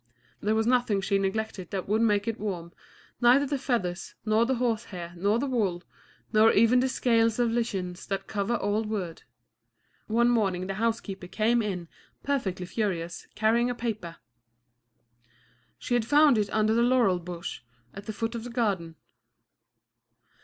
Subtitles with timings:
[0.39, 2.73] There was nothing she neglected that would make it warm,
[3.21, 5.83] neither the feathers, nor the horsehair, nor the wool,
[6.33, 9.21] nor even the scales of lichens that cover old wood.
[10.07, 11.87] One morning the housekeeper came in
[12.23, 14.15] perfectly furious, carrying a paper.
[15.77, 17.61] She had found it under the laurel bush,
[17.93, 18.95] at the foot of the garden.